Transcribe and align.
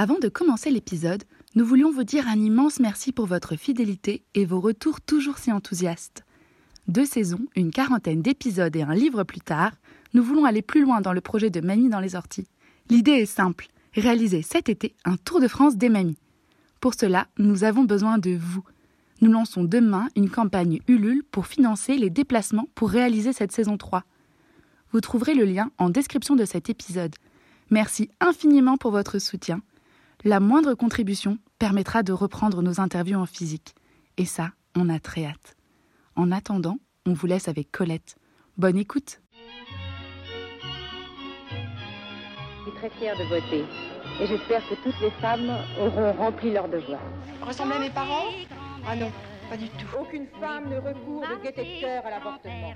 Avant 0.00 0.20
de 0.20 0.28
commencer 0.28 0.70
l'épisode, 0.70 1.24
nous 1.56 1.64
voulions 1.64 1.90
vous 1.90 2.04
dire 2.04 2.28
un 2.28 2.38
immense 2.38 2.78
merci 2.78 3.10
pour 3.10 3.26
votre 3.26 3.56
fidélité 3.56 4.22
et 4.36 4.44
vos 4.44 4.60
retours 4.60 5.00
toujours 5.00 5.38
si 5.38 5.50
enthousiastes. 5.50 6.24
Deux 6.86 7.04
saisons, 7.04 7.40
une 7.56 7.72
quarantaine 7.72 8.22
d'épisodes 8.22 8.76
et 8.76 8.82
un 8.82 8.94
livre 8.94 9.24
plus 9.24 9.40
tard, 9.40 9.72
nous 10.14 10.22
voulons 10.22 10.44
aller 10.44 10.62
plus 10.62 10.82
loin 10.82 11.00
dans 11.00 11.12
le 11.12 11.20
projet 11.20 11.50
de 11.50 11.60
Mamie 11.60 11.88
dans 11.88 11.98
les 11.98 12.14
orties. 12.14 12.46
L'idée 12.90 13.10
est 13.10 13.26
simple, 13.26 13.66
réaliser 13.92 14.42
cet 14.42 14.68
été 14.68 14.94
un 15.04 15.16
Tour 15.16 15.40
de 15.40 15.48
France 15.48 15.76
des 15.76 15.88
mamies. 15.88 16.20
Pour 16.78 16.94
cela, 16.94 17.26
nous 17.36 17.64
avons 17.64 17.82
besoin 17.82 18.18
de 18.18 18.38
vous. 18.40 18.62
Nous 19.20 19.32
lançons 19.32 19.64
demain 19.64 20.06
une 20.14 20.30
campagne 20.30 20.78
Ulule 20.86 21.24
pour 21.24 21.48
financer 21.48 21.96
les 21.96 22.08
déplacements 22.08 22.68
pour 22.76 22.90
réaliser 22.90 23.32
cette 23.32 23.50
saison 23.50 23.76
3. 23.76 24.04
Vous 24.92 25.00
trouverez 25.00 25.34
le 25.34 25.44
lien 25.44 25.72
en 25.76 25.90
description 25.90 26.36
de 26.36 26.44
cet 26.44 26.70
épisode. 26.70 27.16
Merci 27.70 28.10
infiniment 28.20 28.76
pour 28.76 28.92
votre 28.92 29.18
soutien. 29.18 29.60
La 30.24 30.40
moindre 30.40 30.74
contribution 30.74 31.38
permettra 31.60 32.02
de 32.02 32.12
reprendre 32.12 32.60
nos 32.60 32.80
interviews 32.80 33.20
en 33.20 33.26
physique. 33.26 33.76
Et 34.16 34.24
ça, 34.24 34.50
on 34.74 34.88
a 34.88 34.98
très 34.98 35.24
hâte. 35.24 35.56
En 36.16 36.32
attendant, 36.32 36.78
on 37.06 37.12
vous 37.12 37.28
laisse 37.28 37.46
avec 37.46 37.70
Colette. 37.70 38.16
Bonne 38.56 38.76
écoute 38.78 39.20
Je 42.58 42.70
suis 42.70 42.72
très 42.78 42.90
fière 42.98 43.16
de 43.16 43.22
voter 43.28 43.64
et 44.20 44.26
j'espère 44.26 44.68
que 44.68 44.74
toutes 44.82 45.00
les 45.00 45.12
femmes 45.20 45.56
auront 45.80 46.12
rempli 46.14 46.52
leur 46.52 46.68
devoir. 46.68 47.00
Ressemblez 47.40 47.76
à 47.76 47.78
mes 47.78 47.90
parents? 47.90 48.32
Ah 48.88 48.96
non, 48.96 49.12
pas 49.48 49.56
du 49.56 49.68
tout. 49.68 49.86
Aucune 50.00 50.26
femme 50.40 50.68
ne 50.68 50.78
recourt 50.78 51.22
de 51.28 51.42
détecteur 51.44 52.04
à 52.04 52.10
l'avortement. 52.10 52.74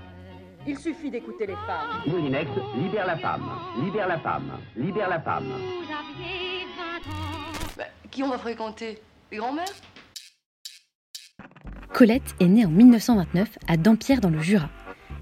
Il 0.65 0.77
suffit 0.77 1.11
d'écouter 1.11 1.45
les 1.45 1.55
femmes. 1.55 2.01
Moulinex, 2.07 2.49
libère 2.77 3.05
la 3.05 3.17
femme, 3.17 3.43
libère 3.83 4.07
la 4.07 4.17
femme, 4.19 4.51
libère 4.77 5.09
la 5.09 5.19
femme. 5.19 5.51
Bah, 7.77 7.83
qui 8.09 8.23
on 8.23 8.29
va 8.29 8.37
fréquenter? 8.37 9.01
Les 9.31 9.37
grands-mères? 9.37 9.65
Colette 11.91 12.35
est 12.39 12.47
née 12.47 12.65
en 12.65 12.69
1929 12.69 13.59
à 13.67 13.75
Dampierre 13.75 14.21
dans 14.21 14.29
le 14.29 14.39
Jura. 14.39 14.69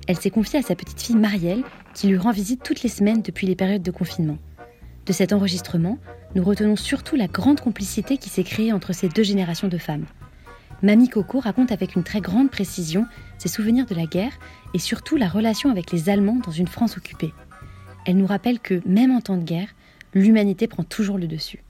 Elle 0.07 0.17
s'est 0.17 0.29
confiée 0.29 0.59
à 0.59 0.61
sa 0.61 0.75
petite 0.75 1.01
fille 1.01 1.15
Marielle, 1.15 1.63
qui 1.95 2.07
lui 2.07 2.17
rend 2.17 2.31
visite 2.31 2.61
toutes 2.63 2.83
les 2.83 2.89
semaines 2.89 3.23
depuis 3.23 3.47
les 3.47 3.55
périodes 3.55 3.83
de 3.83 3.91
confinement. 3.91 4.37
De 5.07 5.13
cet 5.13 5.33
enregistrement, 5.33 5.97
nous 6.35 6.43
retenons 6.43 6.75
surtout 6.75 7.15
la 7.15 7.27
grande 7.27 7.61
complicité 7.61 8.17
qui 8.17 8.29
s'est 8.29 8.43
créée 8.43 8.73
entre 8.73 8.93
ces 8.93 9.09
deux 9.09 9.23
générations 9.23 9.67
de 9.67 9.79
femmes. 9.79 10.05
Mamie 10.83 11.09
Coco 11.09 11.39
raconte 11.39 11.71
avec 11.71 11.95
une 11.95 12.03
très 12.03 12.21
grande 12.21 12.49
précision 12.49 13.05
ses 13.37 13.49
souvenirs 13.49 13.85
de 13.85 13.93
la 13.93 14.07
guerre 14.07 14.33
et 14.73 14.79
surtout 14.79 15.15
la 15.15 15.27
relation 15.27 15.69
avec 15.69 15.91
les 15.91 16.09
Allemands 16.09 16.39
dans 16.43 16.51
une 16.51 16.67
France 16.67 16.97
occupée. 16.97 17.33
Elle 18.07 18.17
nous 18.17 18.25
rappelle 18.25 18.59
que, 18.59 18.81
même 18.87 19.11
en 19.11 19.21
temps 19.21 19.37
de 19.37 19.43
guerre, 19.43 19.75
l'humanité 20.15 20.67
prend 20.67 20.83
toujours 20.83 21.19
le 21.19 21.27
dessus. 21.27 21.63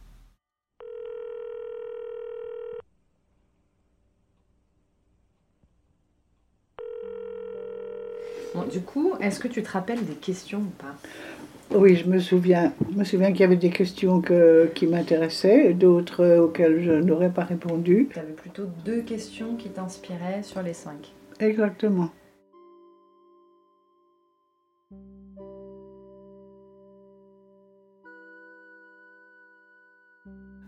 Du 8.71 8.81
coup, 8.81 9.13
est-ce 9.19 9.39
que 9.41 9.49
tu 9.49 9.61
te 9.61 9.71
rappelles 9.71 10.05
des 10.05 10.15
questions 10.15 10.59
ou 10.59 10.71
pas? 10.81 10.95
Oui, 11.73 11.95
je 11.95 12.07
me 12.09 12.19
souviens. 12.19 12.73
Je 12.91 12.97
me 12.97 13.03
souviens 13.03 13.31
qu'il 13.31 13.41
y 13.41 13.43
avait 13.43 13.55
des 13.55 13.69
questions 13.69 14.19
que- 14.21 14.69
qui 14.75 14.87
m'intéressaient, 14.87 15.73
d'autres 15.73 16.37
auxquelles 16.37 16.83
je 16.83 16.91
n'aurais 16.91 17.31
pas 17.31 17.43
répondu. 17.45 18.09
Tu 18.11 18.19
avais 18.19 18.33
plutôt 18.33 18.63
deux 18.85 19.01
questions 19.01 19.55
qui 19.55 19.69
t'inspiraient 19.69 20.43
sur 20.43 20.61
les 20.61 20.73
cinq. 20.73 21.13
Exactement. 21.39 22.09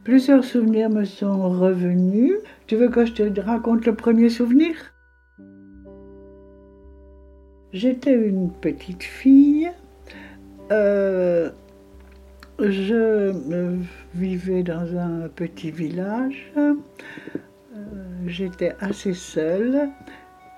Plusieurs 0.06 0.44
souvenirs 0.44 0.90
me 0.90 1.06
sont 1.06 1.50
revenus. 1.50 2.34
Tu 2.68 2.76
veux 2.76 2.90
que 2.90 3.06
je 3.06 3.14
te 3.14 3.40
raconte 3.40 3.86
le 3.86 3.96
premier 3.96 4.30
souvenir? 4.30 4.76
J'étais 7.72 8.14
une 8.14 8.52
petite 8.52 9.04
fille. 9.04 9.43
Euh, 10.72 11.50
je 12.60 13.74
vivais 14.16 14.64
dans 14.64 14.98
un 14.98 15.28
petit 15.28 15.72
village. 15.72 16.52
Euh, 16.58 16.74
J'étais 18.26 18.74
assez 18.80 19.14
seule 19.14 19.90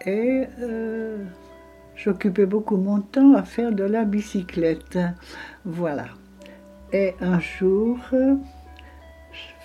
et 0.05 0.43
euh, 0.61 1.17
j'occupais 1.95 2.45
beaucoup 2.45 2.77
mon 2.77 3.01
temps 3.01 3.33
à 3.33 3.43
faire 3.43 3.71
de 3.71 3.83
la 3.83 4.03
bicyclette. 4.05 4.99
Voilà. 5.63 6.05
Et 6.93 7.15
un 7.21 7.39
jour, 7.39 7.97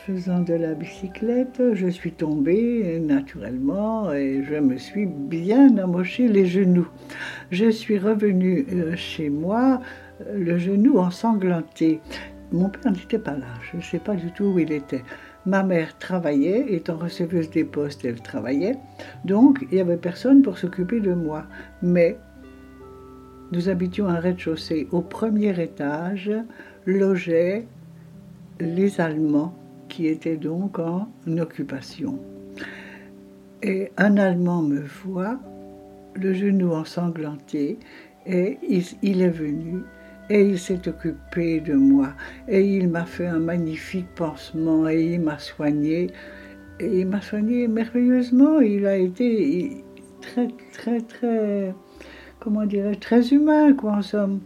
faisant 0.07 0.41
de 0.41 0.55
la 0.55 0.73
bicyclette, 0.73 1.61
je 1.75 1.89
suis 1.89 2.13
tombée 2.13 2.99
naturellement 3.01 4.11
et 4.13 4.43
je 4.49 4.55
me 4.55 4.79
suis 4.79 5.05
bien 5.05 5.77
amoché 5.77 6.27
les 6.27 6.47
genoux. 6.47 6.89
Je 7.51 7.71
suis 7.71 7.99
revenue 7.99 8.65
chez 8.97 9.29
moi, 9.29 9.83
le 10.35 10.59
genou 10.59 10.99
ensanglanté. 10.99 12.01
Mon 12.53 12.69
père 12.69 12.93
n'était 12.93 13.19
pas 13.19 13.37
là, 13.37 13.47
je 13.71 13.77
ne 13.77 13.83
sais 13.83 13.99
pas 13.99 14.15
du 14.15 14.33
tout 14.33 14.45
où 14.45 14.59
il 14.59 14.73
était. 14.73 15.05
Ma 15.47 15.63
mère 15.63 15.97
travaillait, 15.99 16.75
étant 16.75 16.97
receveuse 16.97 17.51
des 17.51 17.65
postes, 17.65 18.05
elle 18.05 18.21
travaillait, 18.21 18.77
donc 19.25 19.65
il 19.71 19.77
n'y 19.77 19.81
avait 19.81 19.97
personne 19.97 20.43
pour 20.43 20.59
s'occuper 20.59 21.01
de 21.01 21.15
moi. 21.15 21.45
Mais 21.83 22.19
nous 23.53 23.69
habitions 23.69 24.09
un 24.09 24.21
rez-de-chaussée. 24.21 24.89
Au 24.93 25.01
premier 25.01 25.59
étage 25.61 26.31
logeaient 26.87 27.67
les 28.61 29.01
Allemands 29.01 29.55
qui 29.89 30.07
étaient 30.07 30.37
donc 30.37 30.79
en 30.79 31.09
occupation. 31.39 32.19
Et 33.63 33.91
un 33.97 34.17
Allemand 34.17 34.63
me 34.63 34.81
voit, 34.81 35.39
le 36.15 36.33
genou 36.35 36.73
ensanglanté, 36.73 37.79
et 38.27 38.59
il, 38.69 38.85
il 39.03 39.23
est 39.23 39.31
venu 39.31 39.83
et 40.31 40.43
il 40.43 40.59
s'est 40.59 40.89
occupé 40.89 41.61
de 41.61 41.75
moi. 41.75 42.15
Et 42.49 42.63
il 42.63 42.89
m'a 42.89 43.05
fait 43.05 43.27
un 43.27 43.41
magnifique 43.41 44.07
pansement 44.15 44.89
et 44.89 45.03
il 45.03 45.21
m'a 45.21 45.39
soigné. 45.39 46.11
Et 46.79 47.01
il 47.01 47.09
m'a 47.09 47.21
soigné 47.21 47.67
merveilleusement. 47.67 48.61
Il 48.61 48.87
a 48.87 48.97
été 48.97 49.85
très, 50.23 50.49
très, 50.73 51.01
très, 51.01 51.75
comment 52.41 52.65
dirais 52.65 52.97
très 52.97 53.29
humain, 53.29 53.75
quoi, 53.75 53.93
en 53.93 54.03
somme. 54.03 54.41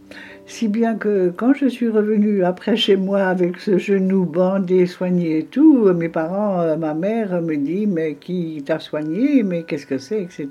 Si 0.45 0.67
bien 0.67 0.95
que 0.95 1.29
quand 1.35 1.53
je 1.53 1.67
suis 1.67 1.87
revenue 1.89 2.43
après 2.43 2.75
chez 2.75 2.97
moi 2.97 3.23
avec 3.23 3.57
ce 3.57 3.77
genou 3.77 4.25
bandé, 4.25 4.85
soigné 4.85 5.39
et 5.39 5.45
tout, 5.45 5.91
mes 5.93 6.09
parents, 6.09 6.59
euh, 6.59 6.75
ma 6.75 6.93
mère 6.93 7.41
me 7.41 7.55
dit 7.55 7.87
mais 7.87 8.15
qui 8.15 8.61
t'a 8.65 8.79
soigné, 8.79 9.43
mais 9.43 9.63
qu'est-ce 9.63 9.87
que 9.87 9.97
c'est, 9.97 10.21
etc. 10.21 10.47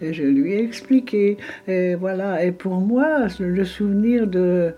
Et 0.00 0.14
je 0.14 0.22
lui 0.22 0.52
ai 0.52 0.62
expliqué. 0.62 1.36
Et 1.66 1.96
voilà. 1.96 2.44
Et 2.44 2.52
pour 2.52 2.76
moi, 2.80 3.26
le 3.40 3.64
souvenir 3.64 4.26
de 4.26 4.72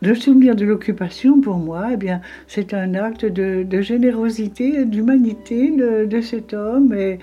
le 0.00 0.14
souvenir 0.14 0.54
de 0.54 0.64
l'occupation, 0.64 1.40
pour 1.40 1.56
moi, 1.56 1.88
eh 1.92 1.96
bien, 1.96 2.20
c'est 2.46 2.72
un 2.72 2.94
acte 2.94 3.24
de, 3.24 3.64
de 3.64 3.80
générosité, 3.80 4.84
d'humanité 4.84 5.72
de, 5.72 6.04
de 6.04 6.20
cet 6.20 6.54
homme. 6.54 6.92
Et 6.94 7.18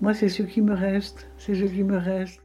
moi, 0.00 0.14
c'est 0.14 0.28
ce 0.28 0.42
qui 0.44 0.62
me 0.62 0.74
reste. 0.74 1.26
C'est 1.38 1.54
ce 1.56 1.64
qui 1.64 1.82
me 1.82 1.96
reste. 1.96 2.40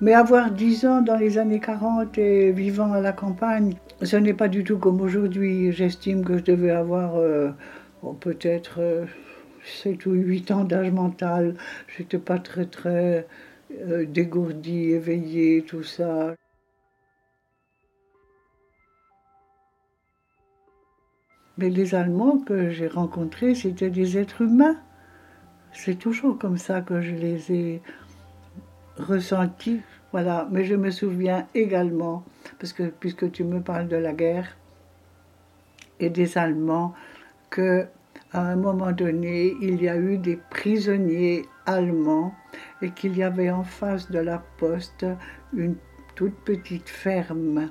Mais 0.00 0.12
avoir 0.12 0.50
10 0.50 0.86
ans 0.86 1.02
dans 1.02 1.16
les 1.16 1.38
années 1.38 1.60
40 1.60 2.18
et 2.18 2.52
vivant 2.52 2.92
à 2.92 3.00
la 3.00 3.12
campagne, 3.12 3.74
ce 4.02 4.16
n'est 4.16 4.34
pas 4.34 4.48
du 4.48 4.64
tout 4.64 4.78
comme 4.78 5.00
aujourd'hui. 5.00 5.72
J'estime 5.72 6.24
que 6.24 6.38
je 6.38 6.44
devais 6.44 6.70
avoir 6.72 7.16
euh, 7.16 7.50
oh, 8.02 8.12
peut-être 8.12 8.80
euh, 8.80 9.06
7 9.64 10.06
ou 10.06 10.12
8 10.12 10.50
ans 10.50 10.64
d'âge 10.64 10.90
mental. 10.90 11.54
Je 11.86 12.02
n'étais 12.02 12.18
pas 12.18 12.38
très 12.38 12.66
très 12.66 13.26
euh, 13.82 14.04
dégourdie, 14.04 14.90
éveillée, 14.90 15.62
tout 15.62 15.84
ça. 15.84 16.34
Mais 21.56 21.70
les 21.70 21.94
Allemands 21.94 22.38
que 22.38 22.70
j'ai 22.70 22.88
rencontrés, 22.88 23.54
c'était 23.54 23.90
des 23.90 24.18
êtres 24.18 24.42
humains. 24.42 24.76
C'est 25.72 25.98
toujours 25.98 26.36
comme 26.38 26.58
ça 26.58 26.80
que 26.80 27.00
je 27.00 27.14
les 27.14 27.52
ai 27.52 27.82
ressentis. 28.98 29.80
Voilà, 30.12 30.48
mais 30.50 30.64
je 30.64 30.74
me 30.74 30.90
souviens 30.90 31.46
également, 31.54 32.24
parce 32.58 32.72
que 32.72 32.84
puisque 32.84 33.32
tu 33.32 33.42
me 33.42 33.60
parles 33.60 33.88
de 33.88 33.96
la 33.96 34.12
guerre 34.12 34.56
et 35.98 36.08
des 36.08 36.38
Allemands, 36.38 36.94
que 37.50 37.86
à 38.32 38.42
un 38.42 38.56
moment 38.56 38.92
donné, 38.92 39.54
il 39.60 39.82
y 39.82 39.88
a 39.88 39.96
eu 39.96 40.18
des 40.18 40.36
prisonniers 40.50 41.44
allemands 41.66 42.34
et 42.82 42.90
qu'il 42.90 43.16
y 43.16 43.22
avait 43.22 43.50
en 43.50 43.64
face 43.64 44.10
de 44.10 44.18
la 44.18 44.38
poste 44.58 45.06
une 45.52 45.76
toute 46.14 46.34
petite 46.44 46.88
ferme 46.88 47.70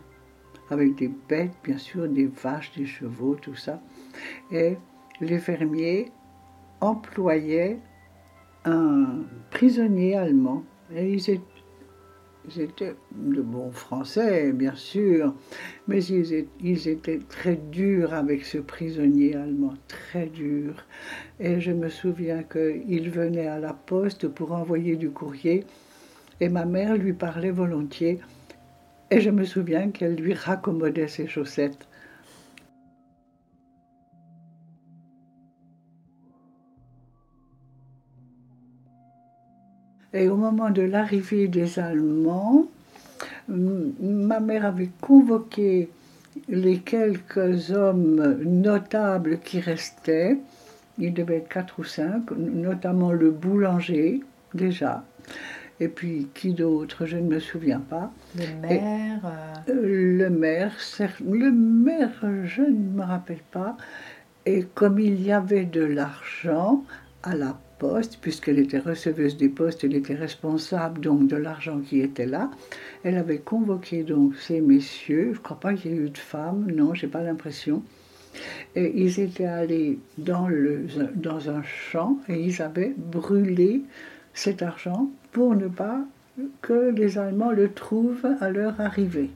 avec 0.70 0.96
des 0.96 1.12
bêtes, 1.30 1.54
bien 1.64 1.78
sûr, 1.78 2.08
des 2.08 2.28
vaches, 2.28 2.72
des 2.78 2.86
chevaux, 2.86 3.36
tout 3.36 3.56
ça. 3.56 3.81
Et 4.52 4.78
les 5.22 5.38
fermiers 5.38 6.12
employaient 6.81 7.80
un 8.66 9.24
prisonnier 9.52 10.16
allemand. 10.16 10.64
Ils 10.95 11.30
étaient, 12.60 12.95
de 13.12 13.42
bons 13.42 13.72
Français, 13.72 14.51
bien 14.51 14.75
sûr, 14.75 15.34
mais 15.88 16.04
ils, 16.04 16.48
ils 16.62 16.88
étaient 16.88 17.22
très 17.30 17.56
durs 17.56 18.13
avec 18.13 18.45
ce 18.45 18.60
prisonnier 18.60 19.36
allemand, 19.36 19.74
très 19.88 20.28
durs. 20.28 20.86
Et 21.40 21.60
je 21.62 21.72
me 21.72 21.90
souviens 21.90 22.44
qu'il 22.44 23.10
venait 23.10 23.48
à 23.48 23.60
la 23.60 23.74
poste 23.74 24.28
pour 24.28 24.51
envoyer 24.51 24.95
du 24.95 25.10
courrier, 25.10 25.66
et 26.40 26.50
ma 26.50 26.66
mère 26.66 26.96
lui 26.96 27.13
parlait 27.13 27.51
volontiers, 27.51 28.19
et 29.10 29.22
je 29.22 29.30
me 29.30 29.46
souviens 29.46 29.89
qu'elle 29.89 30.16
lui 30.16 30.34
raccommodait 30.34 31.07
ses 31.07 31.28
chaussettes. 31.28 31.88
Et 40.13 40.30
au 40.30 40.36
moment 40.36 40.69
de 40.69 40.83
l'arrivée 40.83 41.48
des 41.48 41.80
Allemands, 41.80 42.68
ma 43.48 44.39
mère 44.39 44.65
avait 44.65 44.92
convoqué 45.01 45.89
les 46.48 46.80
quelques 46.80 47.71
hommes 47.71 48.38
notables 48.44 49.39
qui 49.39 49.60
restaient. 49.60 50.38
Il 51.00 51.13
devait 51.13 51.38
être 51.38 51.50
quatre 51.50 51.80
ou 51.80 51.83
cinq, 51.83 52.30
notamment 52.31 53.12
le 53.12 53.31
boulanger, 53.31 54.21
déjà. 54.54 55.04
Et 55.80 55.88
puis, 55.88 56.27
qui 56.33 56.54
d'autre 56.54 57.06
Je 57.06 57.18
ne 57.18 57.27
me 57.27 57.39
souviens 57.39 57.80
pas. 57.80 58.12
Le 58.38 58.62
maire 58.62 59.21
euh, 59.68 59.74
Le 60.18 60.30
maire, 60.30 60.71
le 61.27 61.51
maire, 61.51 62.24
je 62.45 62.62
ne 62.62 62.98
me 62.98 63.04
rappelle 63.04 63.42
pas. 63.51 63.75
Et 64.45 64.65
comme 64.75 65.00
il 65.00 65.21
y 65.24 65.31
avait 65.31 65.65
de 65.65 65.83
l'argent 65.83 66.83
à 67.24 67.36
la 67.36 67.57
puisqu'elle 68.21 68.59
était 68.59 68.80
receveuse 68.80 69.38
des 69.38 69.50
postes, 69.50 69.83
elle 69.83 69.95
était 69.95 70.15
responsable 70.15 71.01
donc 71.01 71.27
de 71.27 71.35
l'argent 71.35 71.80
qui 71.80 72.01
était 72.01 72.25
là. 72.25 72.50
Elle 73.03 73.18
avait 73.18 73.39
convoqué 73.39 74.03
donc 74.03 74.35
ces 74.38 74.62
messieurs, 74.62 75.31
je 75.33 75.38
ne 75.38 75.44
crois 75.44 75.59
pas 75.59 75.74
qu'il 75.74 75.91
y 75.91 75.94
ait 75.95 75.97
eu 75.97 76.09
de 76.09 76.18
femmes, 76.18 76.71
non, 76.71 76.94
j'ai 76.94 77.07
pas 77.07 77.21
l'impression. 77.21 77.83
Et 78.75 78.91
ils 78.95 79.19
étaient 79.19 79.45
allés 79.45 80.00
dans, 80.18 80.47
le, 80.47 80.85
dans 81.13 81.50
un 81.50 81.62
champ 81.63 82.18
et 82.27 82.39
ils 82.39 82.62
avaient 82.62 82.94
brûlé 82.97 83.83
cet 84.33 84.63
argent 84.63 85.09
pour 85.31 85.56
ne 85.56 85.68
pas 85.68 86.00
que 86.62 86.89
les 86.89 87.18
Allemands 87.18 87.51
le 87.51 87.71
trouvent 87.71 88.27
à 88.39 88.50
leur 88.50 88.79
arrivée. 88.81 89.29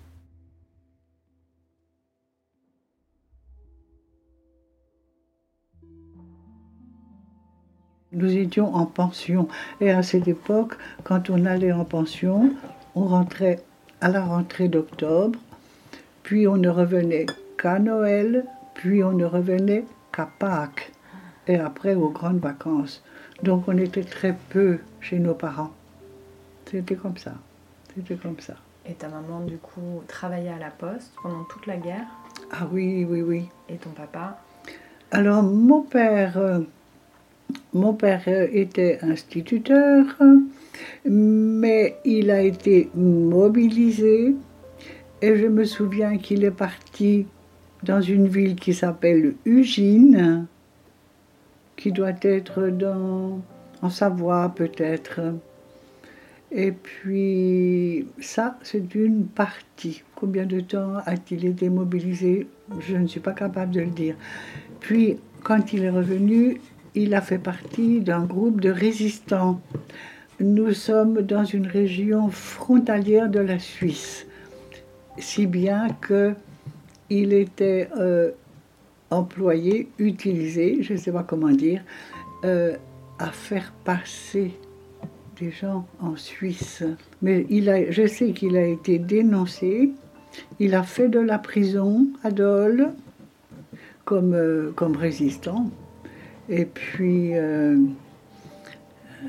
Nous 8.18 8.36
étions 8.36 8.74
en 8.74 8.88
pension. 8.88 9.48
Et 9.80 9.92
à 9.92 10.02
cette 10.02 10.28
époque, 10.28 10.74
quand 11.04 11.30
on 11.30 11.46
allait 11.46 11.72
en 11.72 11.86
pension, 11.86 12.52
on 12.96 13.06
rentrait 13.06 13.64
à 14.02 14.10
la 14.10 14.26
rentrée 14.26 14.70
d'octobre, 14.70 15.38
puis 16.24 16.48
on 16.48 16.58
ne 16.58 16.68
revenait 16.68 17.28
qu'à 17.60 17.78
Noël, 17.78 18.44
puis 18.74 19.04
on 19.04 19.12
ne 19.12 19.26
revenait 19.26 19.86
qu'à 20.12 20.28
Pâques, 20.40 20.92
et 21.46 21.58
après 21.60 21.94
aux 21.94 22.10
grandes 22.10 22.40
vacances. 22.40 23.04
Donc 23.44 23.68
on 23.68 23.78
était 23.78 24.04
très 24.04 24.36
peu 24.50 24.80
chez 25.00 25.20
nos 25.20 25.36
parents. 25.36 25.72
C'était 26.66 26.96
comme 26.96 27.18
ça. 27.18 27.34
C'était 27.96 28.16
comme 28.16 28.40
ça. 28.40 28.56
Et 28.88 28.94
ta 28.94 29.10
maman, 29.10 29.42
du 29.42 29.58
coup, 29.58 30.02
travaillait 30.08 30.50
à 30.50 30.58
la 30.58 30.72
poste 30.72 31.14
pendant 31.22 31.44
toute 31.44 31.68
la 31.68 31.78
guerre? 31.78 32.08
Ah 32.52 32.68
oui, 32.72 33.06
oui, 33.08 33.22
oui. 33.22 33.50
Et 33.70 33.76
ton 33.76 33.92
papa? 33.92 34.40
Alors, 35.12 35.44
mon 35.44 35.82
père, 35.84 36.38
euh, 36.38 36.62
mon 37.74 37.94
père 37.94 38.28
était 38.28 39.00
instituteur, 39.02 40.06
mais 41.06 41.98
il 42.06 42.32
a 42.32 42.42
été 42.42 42.90
mobilisé 42.96 44.36
et 45.22 45.36
je 45.36 45.48
me 45.48 45.64
souviens 45.64 46.18
qu'il 46.18 46.44
est 46.44 46.52
parti 46.52 47.26
dans 47.84 48.02
une 48.02 48.28
ville 48.28 48.56
qui 48.56 48.74
s'appelle 48.74 49.36
Ugine, 49.46 50.48
qui 51.76 51.92
doit 51.92 52.14
être 52.22 52.68
dans, 52.68 53.42
en 53.82 53.90
Savoie 53.90 54.54
peut-être. 54.56 55.22
Et 56.52 56.72
puis 56.72 58.08
ça, 58.20 58.58
c'est 58.64 58.96
une 58.96 59.26
partie. 59.26 60.04
Combien 60.16 60.46
de 60.46 60.62
temps 60.62 60.94
a-t-il 61.06 61.46
été 61.46 61.70
mobilisé? 61.70 62.48
Je 62.80 62.96
ne 62.96 63.08
suis 63.08 63.20
pas 63.20 63.34
capable 63.34 63.74
de 63.74 63.82
le 63.82 63.88
dire. 63.88 64.16
Puis, 64.80 65.18
quand 65.44 65.74
il 65.74 65.84
est 65.84 65.90
revenu, 65.90 66.62
il 66.98 67.14
a 67.14 67.22
fait 67.22 67.38
partie 67.38 68.00
d'un 68.00 68.24
groupe 68.24 68.60
de 68.60 68.72
résistants. 68.72 69.62
Nous 70.40 70.74
sommes 70.74 71.22
dans 71.22 71.46
une 71.46 71.68
région 71.68 72.30
frontalière 72.30 73.30
de 73.30 73.40
la 73.40 73.60
Suisse, 73.60 74.26
si 75.20 75.46
bien 75.46 75.90
que 76.02 76.34
il 77.10 77.34
était 77.34 77.88
euh, 77.98 78.32
employé, 79.12 79.90
utilisé, 80.00 80.82
je 80.82 80.94
ne 80.94 80.98
sais 80.98 81.12
pas 81.12 81.24
comment 81.24 81.52
dire, 81.52 81.84
euh, 82.44 82.76
à 83.20 83.28
faire 83.28 83.72
passer 83.86 84.54
des 85.40 85.52
gens 85.52 85.86
en 86.02 86.16
Suisse. 86.16 86.84
Mais 87.22 87.46
il 87.50 87.70
a, 87.70 87.92
je 87.92 88.08
sais 88.08 88.32
qu'il 88.32 88.58
a 88.58 88.66
été 88.66 88.98
dénoncé. 88.98 89.92
Il 90.60 90.74
a 90.74 90.84
fait 90.84 91.10
de 91.10 91.20
la 91.20 91.38
prison 91.38 92.08
à 92.24 92.32
Dole 92.32 92.90
comme, 94.04 94.34
euh, 94.34 94.72
comme 94.76 94.96
résistant. 94.96 95.70
Et 96.50 96.66
puis, 96.66 97.36
euh, 97.36 97.78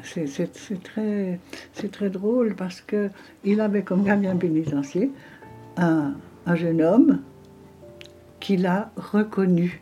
c'est 0.02 0.82
très, 0.82 1.40
très 1.90 2.10
drôle 2.10 2.54
parce 2.54 2.80
qu'il 2.80 3.60
avait 3.60 3.82
comme 3.82 4.04
gardien 4.04 4.36
pénitentiaire 4.36 5.08
un, 5.76 6.14
un 6.46 6.54
jeune 6.54 6.82
homme 6.82 7.22
qu'il 8.40 8.66
a 8.66 8.90
reconnu. 8.96 9.80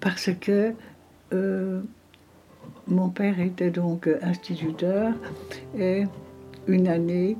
Parce 0.00 0.30
que 0.40 0.74
euh, 1.32 1.80
mon 2.86 3.08
père 3.08 3.40
était 3.40 3.70
donc 3.70 4.08
instituteur 4.22 5.14
et 5.78 6.04
une 6.66 6.88
année, 6.88 7.36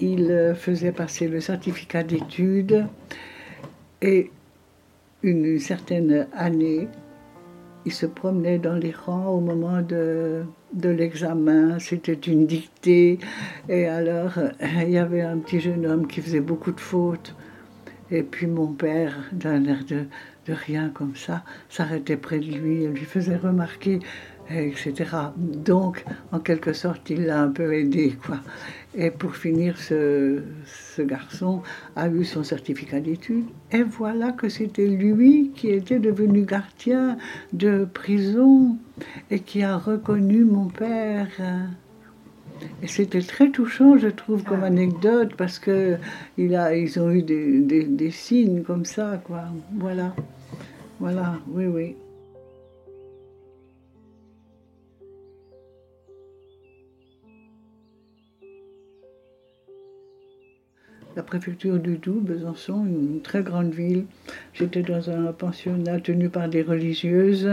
il 0.00 0.54
faisait 0.56 0.92
passer 0.92 1.28
le 1.28 1.40
certificat 1.40 2.02
d'études 2.02 2.86
et 4.02 4.30
une 5.22 5.58
certaine 5.58 6.26
année, 6.32 6.88
il 7.86 7.92
se 7.92 8.04
promenait 8.04 8.58
dans 8.58 8.74
les 8.74 8.90
rangs 8.90 9.28
au 9.28 9.40
moment 9.40 9.80
de, 9.80 10.44
l'examen, 10.82 11.78
c'était 11.78 12.12
une 12.12 12.46
dictée, 12.46 13.18
et 13.68 13.86
alors 13.86 14.32
il 14.82 14.90
y 14.90 14.98
avait 14.98 15.22
un 15.22 15.38
petit 15.38 15.60
jeune 15.60 15.86
homme 15.86 16.06
qui 16.08 16.20
faisait 16.20 16.40
beaucoup 16.40 16.72
de 16.72 16.80
fautes, 16.80 17.34
et 18.10 18.24
puis 18.24 18.48
mon 18.48 18.66
père, 18.66 19.16
d'un 19.32 19.64
air 19.64 19.84
de, 19.88 20.04
de 20.46 20.52
rien 20.52 20.90
comme 20.92 21.14
ça, 21.14 21.44
s'arrêtait 21.68 22.16
près 22.16 22.40
de 22.40 22.46
lui 22.46 22.82
et 22.82 22.88
lui 22.88 23.04
faisait 23.04 23.36
remarquer 23.36 24.00
etc. 24.50 24.92
Donc, 25.36 26.04
en 26.32 26.38
quelque 26.38 26.72
sorte, 26.72 27.10
il 27.10 27.26
l'a 27.26 27.40
un 27.42 27.48
peu 27.48 27.72
aidé, 27.74 28.16
quoi. 28.24 28.38
Et 28.94 29.10
pour 29.10 29.36
finir, 29.36 29.76
ce, 29.78 30.42
ce 30.64 31.02
garçon 31.02 31.62
a 31.96 32.08
eu 32.08 32.24
son 32.24 32.42
certificat 32.42 33.00
d'études. 33.00 33.44
Et 33.70 33.82
voilà 33.82 34.32
que 34.32 34.48
c'était 34.48 34.86
lui 34.86 35.50
qui 35.54 35.68
était 35.68 35.98
devenu 35.98 36.44
gardien 36.44 37.18
de 37.52 37.84
prison 37.84 38.78
et 39.30 39.40
qui 39.40 39.62
a 39.62 39.76
reconnu 39.76 40.44
mon 40.44 40.66
père. 40.66 41.28
Et 42.82 42.86
c'était 42.86 43.20
très 43.20 43.50
touchant, 43.50 43.98
je 43.98 44.08
trouve, 44.08 44.42
comme 44.44 44.62
ah. 44.62 44.68
anecdote, 44.68 45.34
parce 45.36 45.58
que 45.58 45.96
il 46.38 46.54
a, 46.54 46.74
ils 46.74 46.98
ont 46.98 47.10
eu 47.10 47.22
des, 47.22 47.60
des, 47.60 47.84
des 47.84 48.10
signes 48.10 48.62
comme 48.62 48.86
ça, 48.86 49.20
quoi. 49.22 49.44
Voilà. 49.74 50.14
Voilà, 50.98 51.34
oui, 51.48 51.66
oui. 51.66 51.96
La 61.16 61.22
préfecture 61.22 61.78
du 61.78 61.96
Doubs, 61.96 62.20
Besançon, 62.20 62.84
une 62.84 63.22
très 63.22 63.42
grande 63.42 63.72
ville. 63.72 64.04
J'étais 64.52 64.82
dans 64.82 65.10
un 65.10 65.32
pensionnat 65.32 65.98
tenu 66.00 66.28
par 66.28 66.48
des 66.48 66.62
religieuses. 66.62 67.50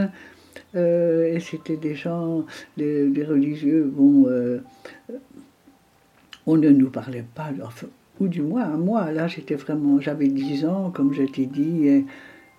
Euh, 0.75 1.33
et 1.33 1.39
c'était 1.39 1.77
des 1.77 1.95
gens, 1.95 2.45
des, 2.77 3.25
religieux, 3.27 3.89
bon, 3.91 4.27
euh, 4.27 4.59
on 6.45 6.57
ne 6.57 6.69
nous 6.69 6.89
parlait 6.89 7.25
pas, 7.35 7.51
ou 8.19 8.27
du 8.27 8.41
moins 8.41 8.63
à 8.63 8.77
moi, 8.77 9.11
là 9.11 9.27
j'étais 9.27 9.55
vraiment, 9.55 9.99
j'avais 9.99 10.27
10 10.27 10.65
ans, 10.65 10.91
comme 10.91 11.13
je 11.13 11.23
t'ai 11.23 11.45
dit, 11.45 11.87
et, 11.87 12.05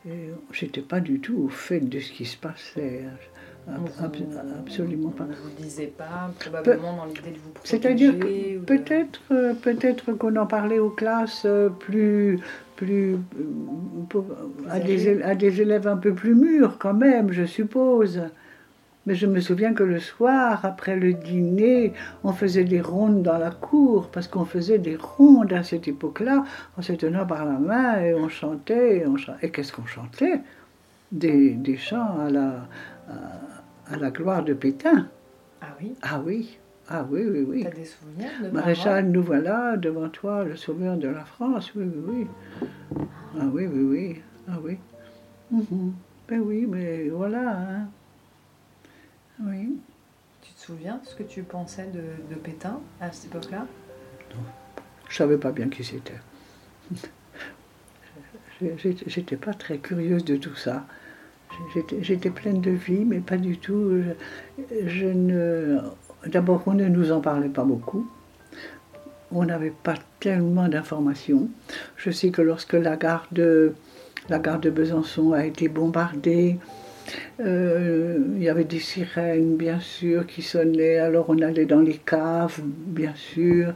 et 0.07 0.31
j'étais 0.53 0.81
pas 0.81 1.01
du 1.01 1.21
tout 1.21 1.37
au 1.39 1.49
fait 1.49 1.81
de 1.81 2.01
ce 2.01 2.13
qui 2.13 2.25
se 2.25 2.37
passait. 2.37 3.03
Ab- 3.67 4.13
absolument 4.61 5.09
pas. 5.11 5.25
On 5.25 5.29
ne 5.29 5.33
vous 5.35 5.63
disait 5.63 5.87
pas, 5.97 6.31
probablement 6.39 6.97
dans 6.99 7.05
l'idée 7.07 7.31
de 7.31 7.39
vous 7.39 7.51
protéger. 7.51 7.83
C'est-à-dire 7.83 8.19
que 8.19 8.27
de- 8.27 8.59
peut-être 8.65 9.21
euh, 9.31 9.55
peut-être 9.55 10.13
qu'on 10.13 10.37
en 10.37 10.47
parlait 10.47 10.79
aux 10.79 10.91
classes 10.91 11.45
euh, 11.47 11.69
plus, 11.71 12.39
plus 12.77 13.15
euh, 13.15 13.19
pour- 14.11 14.27
à, 14.69 14.81
des, 14.81 15.09
éle- 15.09 15.23
à 15.23 15.35
des 15.35 15.61
élèves 15.63 15.89
un 15.89 15.97
peu 15.97 16.13
plus 16.13 16.35
mûrs 16.35 16.77
quand 16.79 16.95
même, 16.95 17.33
je 17.33 17.45
suppose. 17.45 18.21
Mais 19.07 19.15
je 19.15 19.27
me 19.27 19.39
souviens 19.41 19.75
que 19.75 19.83
le 19.83 20.01
soir, 20.01 20.65
après 20.65 20.97
le 20.97 21.13
dîner, 21.13 21.93
on 22.23 22.33
faisait 22.33 22.65
des 22.65 22.81
rondes 22.81 23.23
dans 23.23 23.37
la 23.37 23.51
cour, 23.51 24.09
parce 24.11 24.29
qu'on 24.29 24.47
faisait 24.47 24.79
des 24.79 24.97
rondes 24.97 25.53
à 25.53 25.63
cette 25.63 25.87
époque-là, 25.89 26.45
en 26.79 26.83
se 26.83 26.95
tenant 26.95 27.27
par 27.27 27.45
la 27.45 27.59
main 27.59 28.01
et 28.01 28.15
on 28.15 28.31
chantait. 28.31 28.99
Et, 29.01 29.07
on 29.07 29.17
chan- 29.19 29.35
et 29.43 29.51
qu'est-ce 29.51 29.73
qu'on 29.75 29.85
chantait? 29.87 30.41
Des, 31.15 31.53
des 31.55 31.77
chants 31.77 32.19
à 32.21 32.29
la, 32.31 32.69
à, 33.09 33.93
à 33.93 33.97
la 33.97 34.11
gloire 34.11 34.45
de 34.45 34.53
Pétain. 34.55 35.09
Ah 35.63 35.75
oui? 35.81 35.95
Ah 36.03 36.21
oui, 36.25 36.59
ah 36.89 37.07
oui, 37.09 37.23
oui, 37.25 37.45
oui. 37.49 37.63
T'as 37.65 37.71
des 37.71 37.85
souvenirs 37.85 38.31
de 38.43 38.51
Maréchal, 38.51 39.09
nous 39.11 39.23
voilà 39.23 39.77
devant 39.77 40.09
toi, 40.09 40.45
le 40.45 40.57
sauveur 40.57 40.97
de 40.97 41.09
la 41.09 41.25
France. 41.25 41.73
Oui, 41.75 41.85
oui, 41.85 42.03
oui. 42.07 42.27
Ah 43.39 43.47
oui, 43.53 43.67
oui, 43.67 43.83
oui. 43.83 44.23
Ah 44.49 44.59
oui. 44.63 44.79
Mhm. 45.51 45.93
Ben 46.29 46.41
oui, 46.41 46.67
mais 46.69 47.09
voilà. 47.09 47.59
hein. 47.59 47.89
Oui. 49.43 49.79
Tu 50.43 50.53
te 50.53 50.61
souviens 50.61 51.01
ce 51.05 51.15
que 51.15 51.23
tu 51.23 51.43
pensais 51.43 51.87
de, 51.87 52.03
de 52.35 52.39
Pétain 52.39 52.81
à 53.01 53.11
cette 53.13 53.27
époque-là? 53.27 53.67
Je 55.09 55.17
savais 55.17 55.39
pas 55.39 55.53
bien 55.53 55.69
qui 55.69 55.85
c'était. 55.85 56.21
J'étais 59.07 59.37
pas 59.37 59.55
très 59.55 59.79
curieuse 59.79 60.25
de 60.25 60.37
tout 60.37 60.55
ça. 60.55 60.87
J'étais- 62.01 62.31
pleine 62.31 62.61
de 62.61 62.71
vie, 62.71 63.05
mais 63.05 63.19
pas 63.21 63.37
du 63.37 63.59
tout. 63.59 64.03
Je, 64.03 64.87
je 64.89 65.07
ne. 65.07 65.79
D'abord, 66.27 66.63
on 66.67 66.75
ne 66.75 66.89
nous 66.89 67.13
en 67.13 67.21
parlait 67.21 67.49
pas 67.49 67.65
beaucoup. 67.65 68.07
On 69.33 69.45
n'avait 69.45 69.73
pas 69.83 69.95
tellement 70.21 70.69
d'informations. 70.69 71.49
Je 71.97 72.11
sais 72.11 72.31
que 72.31 72.41
lorsque 72.43 72.75
la 72.75 72.97
gare 72.97 73.27
de, 73.33 73.75
la 74.29 74.39
gare 74.39 74.61
de 74.61 74.71
Besançon 74.71 75.33
a 75.33 75.45
été 75.45 75.69
bombardée, 75.69 76.57
euh, 77.41 78.19
il 78.37 78.43
y 78.43 78.49
avait 78.49 78.65
des 78.65 78.79
sirènes, 78.79 79.57
bien 79.57 79.81
sûr, 79.81 80.27
qui 80.27 80.43
sonnaient. 80.43 80.99
Alors 80.99 81.27
on 81.29 81.41
allait 81.43 81.67
dans 81.67 81.81
les 81.81 81.99
caves, 81.99 82.61
bien 82.65 83.13
sûr. 83.15 83.73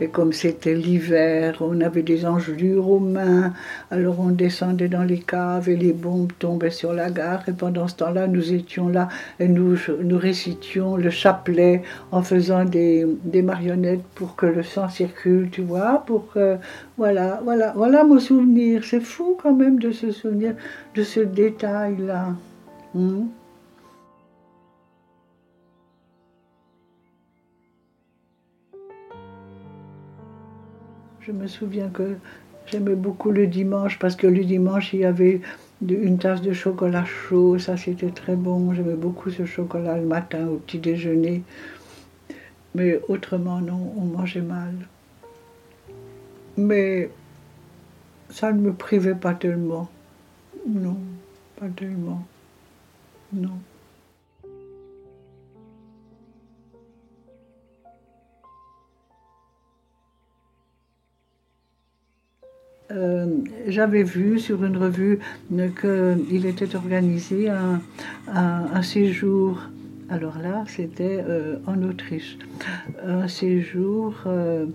Et 0.00 0.08
comme 0.08 0.32
c'était 0.32 0.74
l'hiver, 0.74 1.58
on 1.60 1.80
avait 1.80 2.02
des 2.02 2.24
engelures 2.24 2.88
aux 2.88 3.00
mains. 3.00 3.52
Alors 3.90 4.20
on 4.20 4.30
descendait 4.30 4.88
dans 4.88 5.02
les 5.02 5.20
caves 5.20 5.68
et 5.68 5.76
les 5.76 5.92
bombes 5.92 6.32
tombaient 6.38 6.70
sur 6.70 6.92
la 6.92 7.10
gare. 7.10 7.42
Et 7.48 7.52
pendant 7.52 7.88
ce 7.88 7.96
temps-là, 7.96 8.26
nous 8.26 8.52
étions 8.52 8.88
là 8.88 9.08
et 9.38 9.48
nous, 9.48 9.76
nous 10.02 10.18
récitions 10.18 10.96
le 10.96 11.10
chapelet 11.10 11.82
en 12.10 12.22
faisant 12.22 12.64
des, 12.64 13.06
marionnettes 13.42 14.04
pour 14.14 14.36
que 14.36 14.46
le 14.46 14.62
sang 14.62 14.88
circule, 14.88 15.50
tu 15.50 15.62
vois. 15.62 16.04
Pour 16.06 16.32
voilà, 16.96 17.40
voilà, 17.44 17.72
voilà 17.76 18.04
mon 18.04 18.18
souvenir. 18.18 18.84
C'est 18.84 19.00
fou 19.00 19.36
quand 19.42 19.54
même 19.54 19.78
de 19.78 19.92
se 19.92 20.12
souvenir 20.12 20.54
de 20.94 21.02
ce 21.02 21.20
détail-là. 21.20 22.34
Je 22.94 23.00
me 31.32 31.46
souviens 31.46 31.88
que 31.88 32.16
j'aimais 32.66 32.94
beaucoup 32.94 33.30
le 33.30 33.46
dimanche 33.46 33.98
parce 33.98 34.14
que 34.14 34.26
le 34.26 34.44
dimanche 34.44 34.92
il 34.92 35.00
y 35.00 35.04
avait 35.06 35.40
une 35.80 36.18
tasse 36.18 36.42
de 36.42 36.52
chocolat 36.52 37.04
chaud, 37.04 37.58
ça 37.58 37.78
c'était 37.78 38.10
très 38.10 38.36
bon. 38.36 38.74
J'aimais 38.74 38.94
beaucoup 38.94 39.30
ce 39.30 39.46
chocolat 39.46 39.96
le 39.96 40.06
matin 40.06 40.46
au 40.48 40.56
petit 40.56 40.78
déjeuner. 40.78 41.42
Mais 42.74 43.00
autrement 43.08 43.60
non, 43.60 43.94
on 43.96 44.04
mangeait 44.04 44.42
mal. 44.42 44.74
Mais 46.58 47.10
ça 48.28 48.52
ne 48.52 48.60
me 48.60 48.72
privait 48.74 49.14
pas 49.14 49.32
tellement. 49.32 49.88
Non, 50.66 50.98
pas 51.58 51.68
tellement. 51.68 52.22
Non. 53.32 53.58
Euh, 62.90 63.26
J'avais 63.68 64.02
vu 64.02 64.38
sur 64.38 64.64
une 64.64 64.76
revue 64.76 65.18
qu'il 65.50 66.46
était 66.46 66.74
organisé 66.76 67.48
un, 67.48 67.80
un- 68.28 68.82
séjour. 68.82 69.60
Alors 70.10 70.38
là, 70.38 70.64
c'était 70.66 71.24
euh, 71.26 71.56
en 71.66 71.82
Autriche. 71.82 72.36
Un 73.02 73.28
séjour 73.28 74.14
euh, 74.26 74.66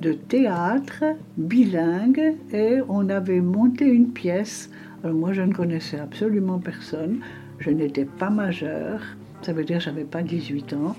de 0.00 0.12
théâtre 0.12 1.04
bilingue 1.36 2.34
et 2.52 2.78
on 2.88 3.08
avait 3.10 3.40
monté 3.40 3.84
une 3.84 4.08
pièce. 4.12 4.70
Alors 5.04 5.16
moi, 5.16 5.32
je 5.32 5.42
ne 5.42 5.52
connaissais 5.52 5.98
absolument 5.98 6.58
personne. 6.58 7.20
Je 7.58 7.70
n'étais 7.70 8.04
pas 8.04 8.30
majeure. 8.30 9.00
Ça 9.42 9.52
veut 9.52 9.64
dire 9.64 9.78
que 9.78 9.84
j'avais 9.84 10.04
pas 10.04 10.22
18 10.22 10.72
ans. 10.72 10.96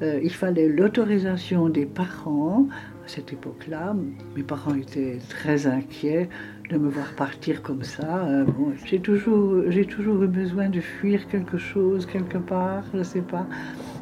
Euh, 0.00 0.20
il 0.22 0.32
fallait 0.32 0.68
l'autorisation 0.68 1.68
des 1.68 1.84
parents. 1.84 2.66
À 3.04 3.08
cette 3.08 3.32
époque-là, 3.32 3.94
mes 4.36 4.42
parents 4.42 4.74
étaient 4.74 5.18
très 5.28 5.66
inquiets 5.66 6.28
de 6.70 6.78
me 6.78 6.88
voir 6.88 7.12
partir 7.14 7.60
comme 7.62 7.82
ça. 7.82 8.24
Euh, 8.24 8.44
bon, 8.44 8.72
j'ai 8.86 9.00
toujours, 9.00 9.64
j'ai 9.68 9.84
toujours 9.84 10.22
eu 10.22 10.28
besoin 10.28 10.70
de 10.70 10.80
fuir 10.80 11.26
quelque 11.28 11.58
chose 11.58 12.06
quelque 12.06 12.38
part, 12.38 12.84
je 12.94 13.02
sais 13.02 13.20
pas. 13.20 13.46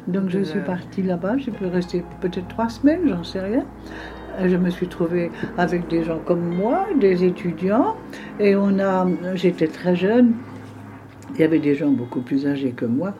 Donc 0.07 0.29
je 0.29 0.43
suis 0.43 0.61
partie 0.61 1.01
là-bas. 1.01 1.37
Je 1.39 1.51
peux 1.51 1.67
rester 1.67 2.03
peut-être 2.21 2.47
trois 2.47 2.69
semaines, 2.69 3.01
j'en 3.09 3.23
sais 3.23 3.41
rien. 3.41 3.65
Je 4.43 4.55
me 4.55 4.69
suis 4.69 4.87
trouvée 4.87 5.31
avec 5.57 5.87
des 5.87 6.03
gens 6.03 6.19
comme 6.19 6.55
moi, 6.55 6.87
des 6.99 7.23
étudiants, 7.23 7.95
et 8.39 8.55
on 8.55 8.79
a, 8.79 9.07
j'étais 9.35 9.67
très 9.67 9.95
jeune. 9.95 10.33
Il 11.33 11.41
y 11.41 11.43
avait 11.43 11.59
des 11.59 11.75
gens 11.75 11.91
beaucoup 11.91 12.21
plus 12.21 12.45
âgés 12.45 12.71
que 12.71 12.85
moi. 12.85 13.13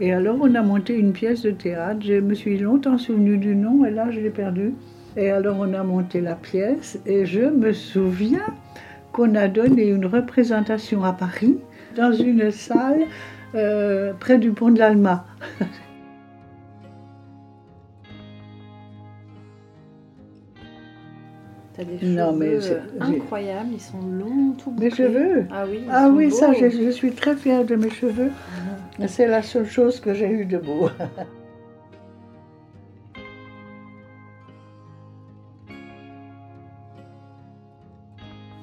Et 0.00 0.12
alors, 0.12 0.36
on 0.40 0.54
a 0.54 0.62
monté 0.62 0.94
une 0.94 1.12
pièce 1.12 1.42
de 1.42 1.50
théâtre. 1.50 2.00
Je 2.04 2.14
me 2.14 2.34
suis 2.34 2.58
longtemps 2.58 2.98
souvenu 2.98 3.38
du 3.38 3.56
nom, 3.56 3.84
et 3.84 3.90
là, 3.90 4.10
je 4.10 4.20
l'ai 4.20 4.30
perdu. 4.30 4.74
Et 5.16 5.30
alors, 5.30 5.56
on 5.58 5.72
a 5.72 5.82
monté 5.82 6.20
la 6.20 6.34
pièce, 6.34 6.98
et 7.06 7.26
je 7.26 7.40
me 7.40 7.72
souviens 7.72 8.46
qu'on 9.12 9.34
a 9.34 9.48
donné 9.48 9.88
une 9.88 10.06
représentation 10.06 11.02
à 11.04 11.12
Paris, 11.12 11.56
dans 11.96 12.12
une 12.12 12.50
salle 12.50 13.06
euh, 13.54 14.12
près 14.20 14.38
du 14.38 14.50
pont 14.50 14.70
de 14.70 14.78
l'Alma. 14.78 15.24
T'as 21.76 21.84
des 21.84 22.06
Non, 22.06 22.30
cheveux 22.32 22.38
mais 22.38 22.60
c'est- 22.60 22.72
euh, 22.74 22.80
incroyables, 23.00 23.68
ils 23.72 23.80
sont 23.80 24.00
longs, 24.00 24.52
tout 24.56 24.72
Mes 24.78 24.90
cheveux 24.90 25.46
Ah 25.52 25.64
oui, 25.68 25.80
Ah 25.90 26.08
oui, 26.08 26.30
ça, 26.30 26.52
je, 26.54 26.70
je 26.70 26.90
suis 26.90 27.12
très 27.12 27.36
fière 27.36 27.64
de 27.64 27.76
mes 27.76 27.90
cheveux. 27.90 28.30
C'est 29.06 29.26
la 29.26 29.42
seule 29.42 29.66
chose 29.68 30.00
que 30.00 30.14
j'ai 30.14 30.28
eue 30.30 30.46
de 30.46 30.56
beau. 30.58 30.88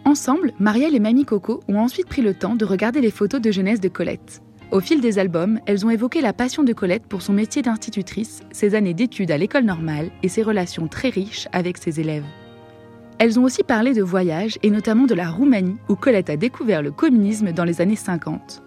Ensemble, 0.05 0.53
Marielle 0.59 0.95
et 0.95 0.99
Mamie 0.99 1.25
Coco 1.25 1.61
ont 1.67 1.77
ensuite 1.77 2.07
pris 2.07 2.21
le 2.21 2.33
temps 2.33 2.55
de 2.55 2.65
regarder 2.65 3.01
les 3.01 3.11
photos 3.11 3.41
de 3.41 3.51
jeunesse 3.51 3.79
de 3.79 3.87
Colette. 3.87 4.41
Au 4.71 4.79
fil 4.79 5.01
des 5.01 5.19
albums, 5.19 5.59
elles 5.65 5.85
ont 5.85 5.89
évoqué 5.89 6.19
la 6.21 6.33
passion 6.33 6.63
de 6.63 6.73
Colette 6.73 7.05
pour 7.05 7.21
son 7.21 7.33
métier 7.33 7.61
d'institutrice, 7.61 8.41
ses 8.51 8.75
années 8.75 8.93
d'études 8.93 9.31
à 9.31 9.37
l'école 9.37 9.63
normale 9.65 10.09
et 10.23 10.29
ses 10.29 10.43
relations 10.43 10.87
très 10.87 11.09
riches 11.09 11.47
avec 11.51 11.77
ses 11.77 11.99
élèves. 11.99 12.25
Elles 13.23 13.39
ont 13.39 13.45
aussi 13.45 13.63
parlé 13.63 13.93
de 13.93 14.03
voyage 14.03 14.59
et 14.63 14.69
notamment 14.69 15.05
de 15.05 15.15
la 15.15 15.29
Roumanie 15.29 15.77
où 15.87 15.95
Colette 15.95 16.29
a 16.29 16.35
découvert 16.35 16.81
le 16.81 16.91
communisme 16.91 17.53
dans 17.53 17.63
les 17.63 17.79
années 17.79 17.95
50. 17.95 18.61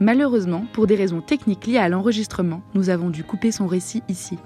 Malheureusement, 0.00 0.64
pour 0.72 0.86
des 0.86 0.94
raisons 0.94 1.20
techniques 1.20 1.66
liées 1.66 1.76
à 1.76 1.90
l'enregistrement, 1.90 2.62
nous 2.72 2.88
avons 2.88 3.10
dû 3.10 3.22
couper 3.22 3.52
son 3.52 3.66
récit 3.66 4.02
ici. 4.08 4.38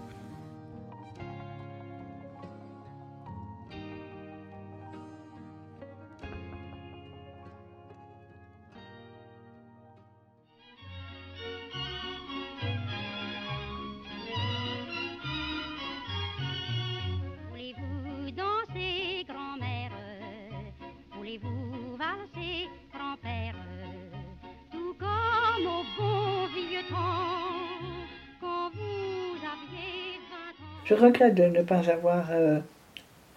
Je 30.85 30.95
regrette 30.95 31.35
de 31.35 31.45
ne 31.45 31.63
pas 31.63 31.89
avoir 31.91 32.27
euh, 32.31 32.59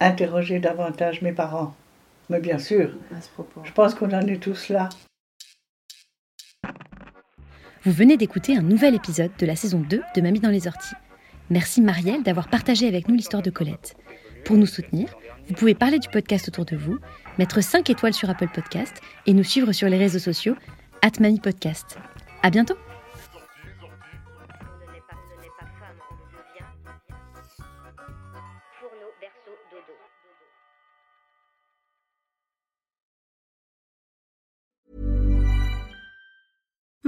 interrogé 0.00 0.58
davantage 0.58 1.22
mes 1.22 1.32
parents. 1.32 1.74
Mais 2.28 2.40
bien 2.40 2.58
sûr, 2.58 2.90
à 3.16 3.20
ce 3.20 3.28
propos. 3.30 3.60
je 3.64 3.72
pense 3.72 3.94
qu'on 3.94 4.10
en 4.10 4.26
est 4.26 4.42
tous 4.42 4.68
là. 4.68 4.88
Vous 7.84 7.92
venez 7.92 8.16
d'écouter 8.16 8.56
un 8.56 8.62
nouvel 8.62 8.96
épisode 8.96 9.30
de 9.38 9.46
la 9.46 9.54
saison 9.54 9.78
2 9.78 10.02
de 10.16 10.20
Mamie 10.20 10.40
dans 10.40 10.50
les 10.50 10.66
orties. 10.66 10.96
Merci 11.50 11.80
Marielle 11.80 12.24
d'avoir 12.24 12.48
partagé 12.48 12.88
avec 12.88 13.08
nous 13.08 13.14
l'histoire 13.14 13.42
de 13.42 13.50
Colette. 13.50 13.96
Pour 14.44 14.56
nous 14.56 14.66
soutenir, 14.66 15.08
vous 15.48 15.54
pouvez 15.54 15.74
parler 15.74 16.00
du 16.00 16.08
podcast 16.08 16.48
autour 16.48 16.64
de 16.64 16.76
vous, 16.76 16.98
mettre 17.38 17.62
5 17.62 17.88
étoiles 17.88 18.14
sur 18.14 18.28
Apple 18.28 18.48
Podcast 18.52 19.00
et 19.26 19.34
nous 19.34 19.44
suivre 19.44 19.70
sur 19.72 19.88
les 19.88 19.98
réseaux 19.98 20.18
sociaux 20.18 20.56
at 21.02 21.20
Mamie 21.20 21.38
Podcast. 21.38 21.96
À 22.42 22.50
bientôt 22.50 22.76